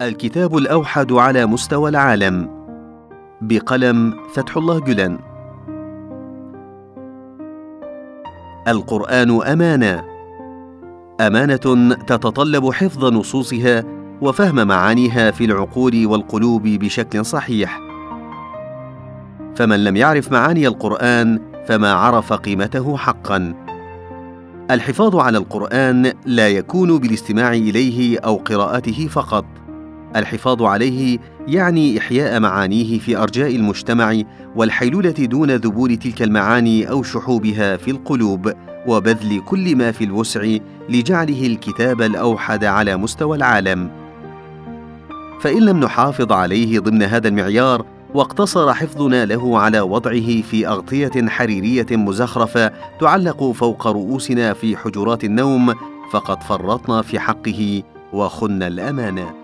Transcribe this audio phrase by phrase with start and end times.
[0.00, 2.50] الكتاب الأوحد على مستوى العالم.
[3.40, 5.18] بقلم فتح الله جلان
[8.68, 10.04] القرآن أمانة.
[11.20, 13.84] أمانة تتطلب حفظ نصوصها
[14.20, 17.80] وفهم معانيها في العقول والقلوب بشكل صحيح.
[19.56, 23.54] فمن لم يعرف معاني القرآن فما عرف قيمته حقا.
[24.70, 29.44] الحفاظ على القرآن لا يكون بالاستماع إليه أو قراءته فقط.
[30.16, 34.22] الحفاظ عليه يعني إحياء معانيه في أرجاء المجتمع
[34.56, 38.52] والحيلولة دون ذبول تلك المعاني أو شحوبها في القلوب
[38.86, 40.56] وبذل كل ما في الوسع
[40.88, 43.90] لجعله الكتاب الأوحد على مستوى العالم.
[45.40, 51.86] فإن لم نحافظ عليه ضمن هذا المعيار واقتصر حفظنا له على وضعه في أغطية حريرية
[51.90, 55.74] مزخرفة تعلق فوق رؤوسنا في حجرات النوم
[56.12, 57.82] فقد فرطنا في حقه
[58.12, 59.39] وخنا الأمانة.